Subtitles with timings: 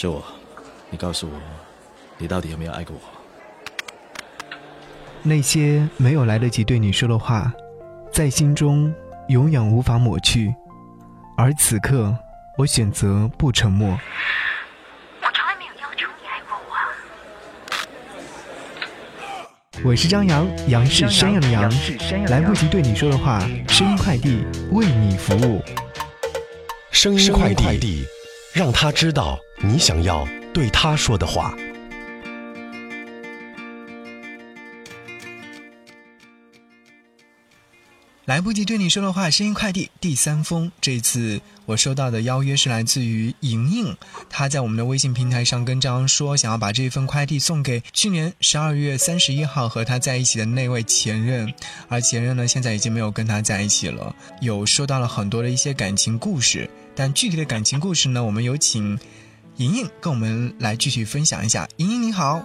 [0.00, 0.24] 是我，
[0.90, 1.32] 你告诉我，
[2.18, 3.02] 你到底有没有爱过我？
[5.24, 7.52] 那些没有来得及对你说的话，
[8.12, 8.94] 在心中
[9.26, 10.54] 永远无法抹去。
[11.36, 12.16] 而此刻，
[12.56, 13.88] 我选择不沉默。
[15.20, 16.56] 我从来没有要求你爱过
[19.82, 19.90] 我。
[19.90, 21.68] 我是张扬，杨是山羊的羊，
[22.28, 25.60] 来不及对你说的话，声音快递为你服务。
[26.92, 28.06] 声音快递，
[28.52, 31.52] 让他知道你想要对他说的话。
[38.24, 40.70] 来不及对你说的话，声音快递第三封。
[40.82, 43.96] 这次我收到的邀约是来自于莹莹，
[44.28, 51.52] 她在我们的微信平台上跟张说，想要把这份快递送给去年十二月三十一号和她在一起的那位前任，
[51.88, 54.14] 而前任呢，现在已经没有跟她在一起了。
[54.42, 58.98] 有收到了很多的一些感情故事，但具体的感情故事呢，我们有请
[59.58, 61.66] 莹莹跟我们来继续分享一下。
[61.78, 62.40] 莹莹你好，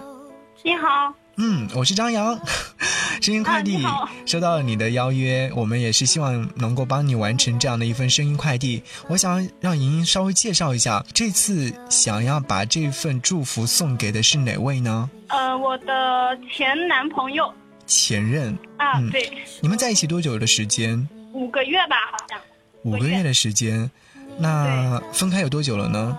[0.64, 1.14] 你好。
[1.36, 2.36] 嗯，我是张扬，
[3.22, 3.86] 声音快递
[4.26, 8.82] 收到了你的邀约，我们也是希望能够帮你完成这样的一份声音快递。
[9.06, 15.08] 我想让莹莹稍微介绍一下，这次想要把这份祝福送给的是哪位呢？
[15.28, 17.52] 呃，我的前男朋友。
[17.86, 19.30] 前任啊，对。
[19.60, 21.08] 你们在一起多久的时间？
[21.32, 22.40] 五个月吧，好像。
[22.82, 23.88] 五个月的时间，
[24.36, 26.18] 那分开有多久了呢？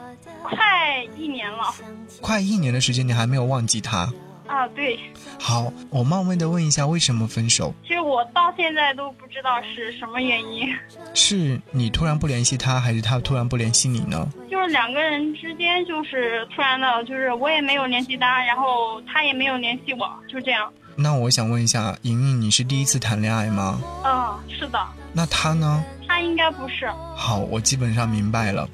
[2.22, 4.12] 快一年的时间，你还没有忘记他？
[4.48, 4.98] 啊，对，
[5.40, 7.74] 好，我冒昧的问一下，为什么分手？
[7.84, 10.70] 其实我到现在都不知道是什么原因。
[11.16, 14.30] 是你突然不联系他，还是他突然不联系你呢？
[14.50, 20.72] 就是两个人之间，就是突然的，就是我也没有联系他，然后他也没有联系我，就这样。
[20.96, 23.82] 那我想问一下，莹莹，你是第一次谈恋爱吗？
[24.06, 24.80] 嗯，是的。
[25.12, 25.84] 那他呢？
[26.08, 26.88] 他应该不是。
[27.16, 28.70] 好，我基本上明白了。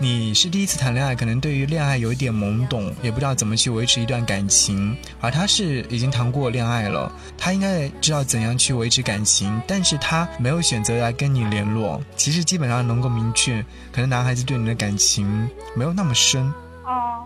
[0.00, 4.96] 你是第一次谈恋爱，可能对于恋爱有一点懵懂，也不知道怎么去维持一段感情。
[5.20, 12.02] 而他是已经谈过恋爱了，他应该知道怎样去维持感情，但是他没有选择来跟你联络。
[12.16, 16.52] 其实基本上能够明确，可能男孩子对你的感情没有那么深。
[16.84, 17.24] 哦，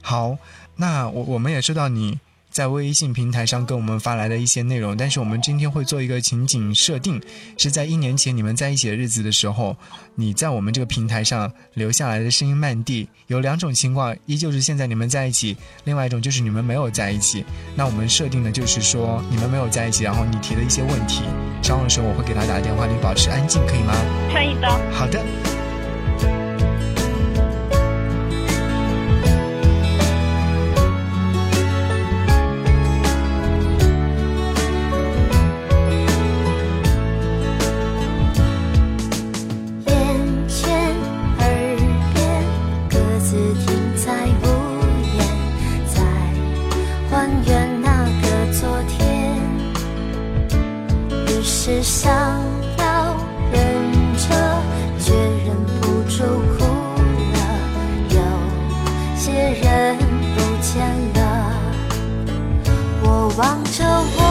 [0.00, 0.36] 好，
[0.76, 2.18] 那我我们也收到你。
[2.58, 7.22] 在微信平台上跟我们发来的一些内容，但是我们今天会做一个情景设定，
[7.56, 9.76] 是在一年前你们在一起的日子的时候，
[10.16, 17.44] 你在我们这个平台上留下来的声音慢递，有两种情况，一就是现在你们在一起，另外一种就是你们没有在一起。
[17.76, 21.22] 那我们设定的就是说你们没有在一起，然后你提的一些问题，
[21.62, 23.94] 稍后的时候我会给他打电话，你保持安静，可以吗？
[24.34, 24.68] 可以的。
[24.92, 25.57] 好的。
[63.70, 64.27] 着我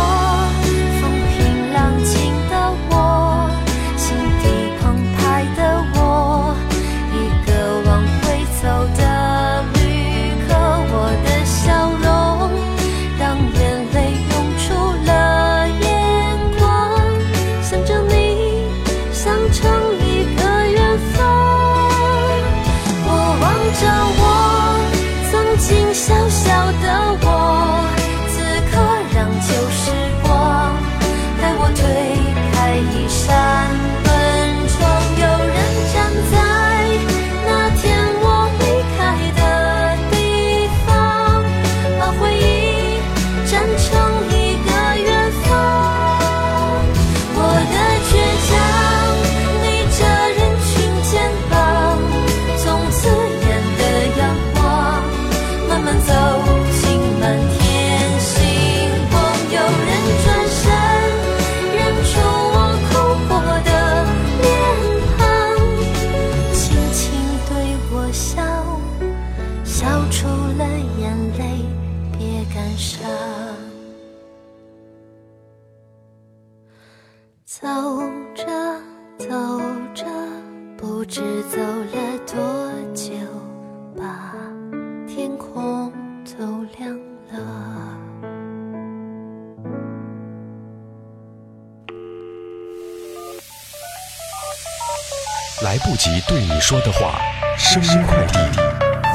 [77.59, 77.67] 走
[78.35, 78.45] 着
[79.17, 79.27] 走
[79.95, 80.05] 着
[80.77, 83.13] 不知走了多久
[83.97, 84.31] 把
[85.07, 85.91] 天空
[86.23, 86.95] 都亮
[87.31, 87.97] 了。
[95.63, 97.19] 来不及对你说的话
[97.57, 98.37] 声音快递。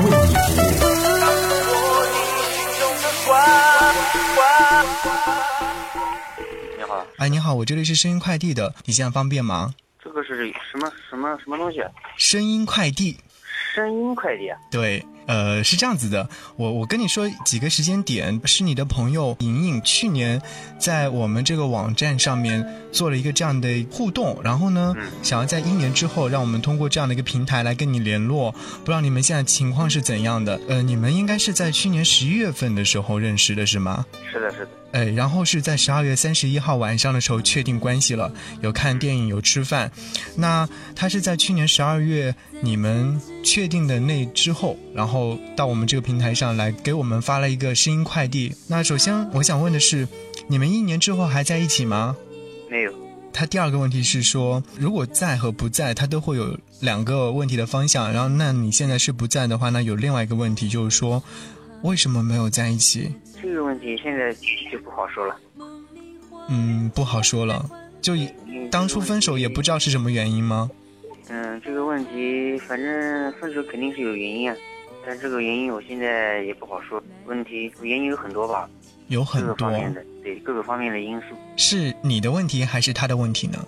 [0.02, 1.02] 为你服务
[7.16, 9.74] 哎，你好，我这里是声音快递的，你现在方便吗？
[10.02, 11.80] 这个是什么什么什么东西？
[11.80, 13.16] 啊声音快递，
[13.74, 14.58] 声音快递啊？
[14.70, 20.42] 对，呃，是这样子的，我我跟你说几个时间点，是你的朋友莹莹去年
[20.78, 30.60] 在我们这个网站上面做了一个这样的互动，然后呢，嗯想要在一年之后让我们通过这样的一个平台来跟你联络，不知道你们现在情况是怎样的？
[30.68, 34.04] 呃，你们应该是在去年十一月份的时候认识的是吗？
[34.30, 34.68] 是的，是的。
[34.92, 39.90] 哎，然后是在十二月三十一号晚上的时候确定关系了，有看电影，有吃饭。
[40.36, 48.54] 那他是在去年十二月你们确定的那之后，然后到我们这个平台上来给我们发了一个声音快递。
[48.68, 50.06] 那首先我想问的是，
[50.46, 52.14] 你们一年之后还在一起吗？
[52.70, 52.92] 没有，
[53.32, 58.12] 他第二个问题是说，如果在和不在，他都会有两个问题的方向。
[58.12, 61.22] 然后，那你现在是不在的话，那有另外一个问题就是说，
[61.82, 63.10] 为什么没有在一起？
[63.72, 64.32] 这个问题现在
[64.70, 65.36] 就不好说了。
[66.48, 67.64] 嗯，不好说了。
[68.02, 68.12] 就
[68.70, 70.70] 当初分手也不知道是什么原因吗？
[71.28, 74.56] 嗯，这个问题反正分手肯定是有原因啊，
[75.06, 77.02] 但这个原因我现在也不好说。
[77.26, 78.68] 问题原因有很多吧，
[79.08, 81.26] 有很多个方，面的，对各个方面的因素。
[81.56, 83.64] 是你的问题还是他的问题呢？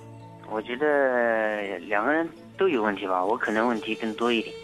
[0.51, 2.29] 我觉得两个人
[2.59, 4.55] 都有问题吧，我可能问题更多一点。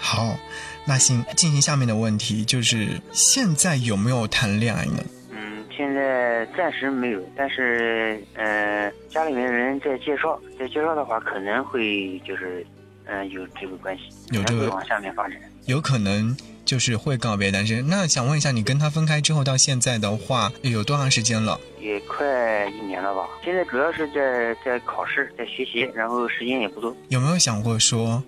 [0.00, 0.36] 好，
[0.84, 5.02] 那行，进行下面的问题，就是现在有没有谈恋爱呢？
[5.30, 12.66] 嗯，现在暂时没有，但是呃，家里面人在介绍，在介绍的话，可能会就是
[13.04, 15.38] 嗯、呃有这个关系，有这个往下面发展。
[15.66, 17.88] 有可能就是会告别单身。
[17.88, 21.60] 那想问一下，你跟他分开之后到现在的话，有多长时间了？
[21.80, 23.28] 也快一年了吧。
[23.44, 26.96] 现在主要是在在考试，在学习，然后时间也不多。
[27.08, 28.20] 有没有想过说，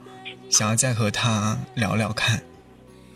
[0.55, 2.41] 想要再和他聊聊看？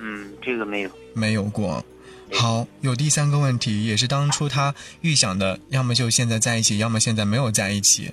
[0.00, 0.90] 嗯，这个没有。
[1.14, 1.84] 没有过。
[2.32, 8.12] 好，有第三个问题，也是当初他预想的，要么就现在在一起，要么现在没有在一起。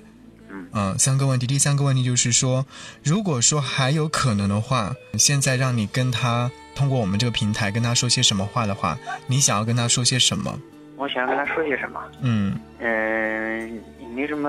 [0.72, 2.64] 嗯三个问题，第三个问题就是说，
[3.02, 8.96] 如果说还有可能的话，现在让你跟他通过我们这个平台跟他说些什么话的话，
[9.26, 10.56] 你想要跟他说些什么？
[10.96, 12.00] 我想要跟他说些什么？
[12.20, 13.82] 嗯，嗯，
[14.16, 14.48] 没什么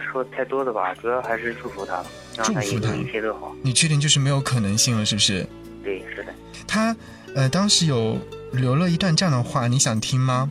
[0.00, 2.02] 说太多的吧，主要还是祝福他
[2.42, 3.54] 祝福他一切都好。
[3.62, 5.46] 你确定就是没有可能性了，是不是？
[5.84, 6.34] 对，是的。
[6.66, 6.96] 他，
[7.32, 8.18] 呃，当时有
[8.50, 10.50] 留了一段这样的话，你想听吗？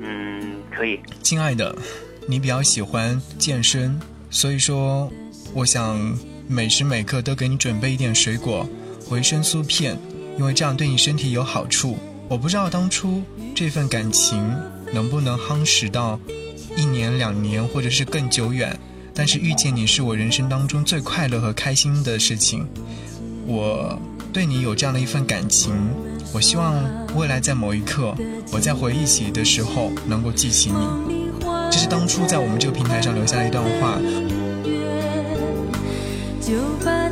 [0.00, 1.00] 嗯，可以。
[1.24, 1.76] 亲爱的，
[2.28, 5.12] 你比较喜欢健身，所以说，
[5.52, 5.98] 我想
[6.46, 8.64] 每时每刻都给你准备一点水果、
[9.10, 9.98] 维生素片，
[10.38, 11.98] 因为这样对你身体有好处。
[12.28, 13.20] 我不知道当初
[13.56, 14.38] 这份感情
[14.92, 16.20] 能不能夯实到
[16.78, 18.78] 一年、两年，或者是更久远，
[19.12, 22.64] 但是遇见你是我人生当中最快乐和开心的事情。
[23.48, 24.00] 我
[24.32, 25.72] 对你有这样的一份感情，
[26.32, 26.76] 我希望
[27.16, 28.14] 未来在某一刻，
[28.52, 30.76] 我在回忆起的时候能够记起你。
[31.68, 33.98] 这是当初在我们这个平台上留下的一段话。
[36.40, 36.54] 就
[36.84, 37.07] 把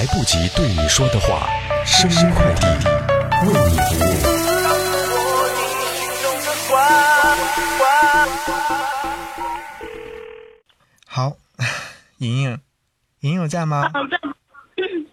[0.00, 1.46] 来不及对你说的话，
[1.84, 2.66] 声音快递
[3.46, 4.14] 为你服务。
[11.06, 11.36] 好，
[12.16, 12.58] 莹莹，
[13.20, 13.90] 莹莹有在吗？
[13.92, 14.18] 嗯，在，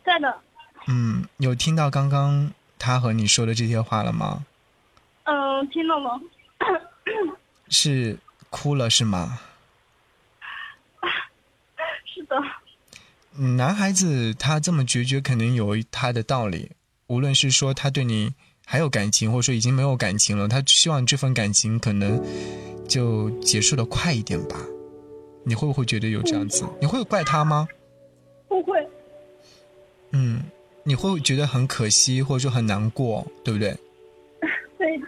[0.06, 0.40] 在的。
[0.88, 4.46] 嗯，有听到刚刚他和你说的这些话了吗？
[5.26, 6.18] 嗯，听到了。
[7.68, 8.18] 是
[8.50, 9.38] 哭了是吗？
[12.06, 12.38] 是的。
[12.38, 16.72] 嗯男孩子他这么决绝，肯定有他的道理。
[17.08, 18.34] 无论是说他对你
[18.66, 22.22] 还有感情，或者说已经没有感情了，他希望这份感情可能
[22.88, 24.58] 就结束的快一点吧。
[25.46, 26.66] 你会不会觉得有这样子？
[26.82, 27.68] 你会怪他吗？
[28.50, 28.86] 不会。
[30.12, 30.42] 嗯，
[30.84, 33.78] 你会觉得很可惜，或者说很难过，对不对？
[34.78, 35.00] 对。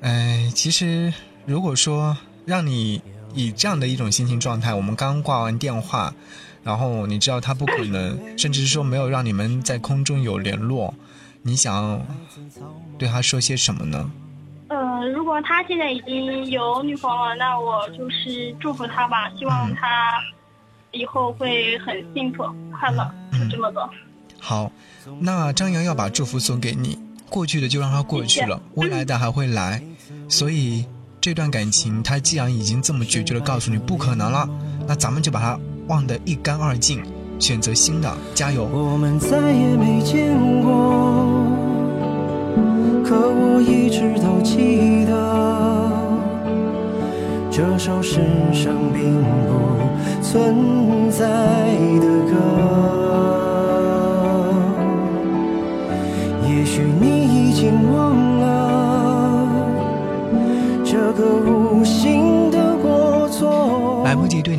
[0.00, 1.12] 哎，其实
[1.44, 3.02] 如果说让你
[3.34, 6.14] 以这样的一种心情状态，我们刚挂完电话，
[6.68, 10.92] 然后你知道他不可能，甚至是说没有让你们在空中有联络，
[11.40, 11.98] 你想
[12.98, 14.10] 对他说些什么呢？
[14.68, 20.12] 呃，如果他现在已经有女朋友了，那我就是祝福他吧，希望他
[20.90, 23.88] 以后会很幸福快乐，就这么多。
[24.38, 24.70] 好，
[25.20, 26.98] 那张扬要把祝福送给你，
[27.30, 29.82] 过去的就让它过去了，未来的还会来，
[30.28, 30.84] 所以
[31.18, 34.46] 这段感情他既然已经这么决绝的告诉你不可能了，
[34.86, 35.58] 那咱们就把它
[35.88, 37.02] 忘得一干二净，
[37.38, 38.68] 选择新的，加油。
[38.70, 40.70] 我们再也没见过，
[43.04, 45.10] 可我一直都记得
[47.50, 48.20] 这首世
[48.52, 49.58] 上并不
[50.22, 51.26] 存在
[52.00, 52.17] 的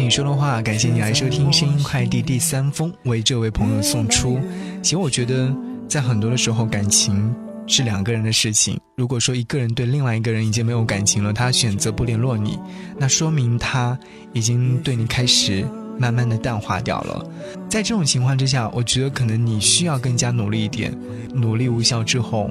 [0.10, 4.40] 你说的话，感谢你来收听声音快递第三封，为这位朋友送出。
[4.82, 5.56] 其实我觉得，
[5.88, 7.32] 在很多的时候，感情
[7.68, 8.80] 是两个人的事情。
[8.98, 12.58] 如果说一个人对另外一个人已经没有感情了，他选择不联络你，
[12.98, 13.96] 那说明他
[14.34, 15.64] 已经对你开始
[16.00, 17.24] 慢慢的淡化掉了。
[17.70, 20.92] 在这种情况之下，我觉得可能你需要更加努力一点，
[21.36, 22.50] 努力无效之后，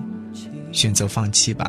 [0.70, 1.68] 选择放弃吧。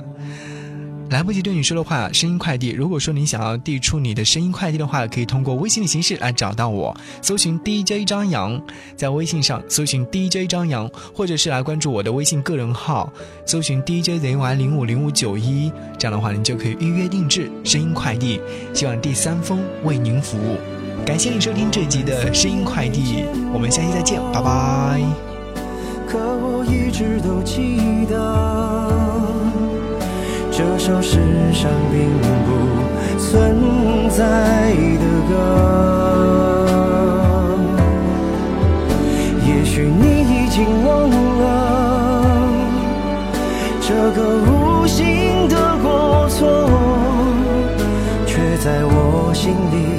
[1.09, 2.69] 来不及对你说的话，声音快递。
[2.69, 8.61] 如果说你想要递出你的声音快递的话，可以通过微信的形式来找到我，搜寻 DJ 张扬，
[8.95, 13.11] 在微信上搜寻 DJ 张扬，或者是来关注我的微信个人号，
[13.45, 18.39] 搜寻 DJZY 零五零五九一，这样的话您就可以预约定制声音快递。
[18.73, 20.57] 希望第三封为您服务。
[21.03, 25.01] 感谢你收听这集的声音快递，我们下期再见，拜拜。
[26.07, 29.18] 可我一直都记得，
[30.59, 31.17] 这首世
[31.53, 32.51] 上并不
[33.17, 35.31] 存在的歌。
[39.47, 41.41] 也许你已经忘了
[43.79, 44.19] 这个
[44.51, 46.69] 无心的过错，
[48.27, 49.98] 却在我心里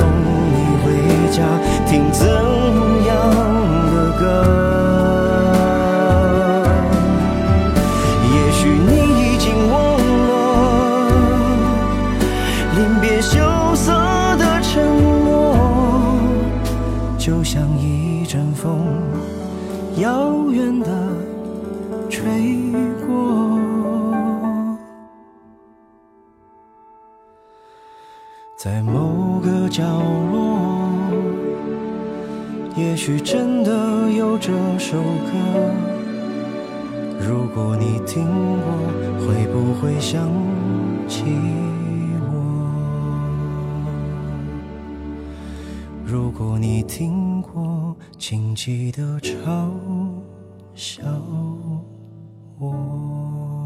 [0.00, 0.08] 送
[0.50, 1.44] 你回家？
[1.86, 2.39] 听着
[38.06, 38.66] 听过，
[39.20, 40.28] 会不会想
[41.08, 41.24] 起
[42.30, 42.32] 我？
[46.04, 49.70] 如果你听过，请记得嘲
[50.74, 51.02] 笑
[52.58, 53.59] 我。